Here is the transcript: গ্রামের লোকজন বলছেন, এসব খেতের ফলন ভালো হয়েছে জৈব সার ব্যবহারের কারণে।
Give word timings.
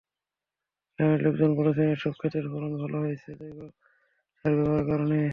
গ্রামের 0.99 1.19
লোকজন 1.25 1.51
বলছেন, 1.59 1.87
এসব 1.89 2.13
খেতের 2.21 2.45
ফলন 2.51 2.71
ভালো 2.81 2.97
হয়েছে 2.97 3.29
জৈব 3.39 3.59
সার 4.39 4.53
ব্যবহারের 4.57 4.85
কারণে। 4.89 5.19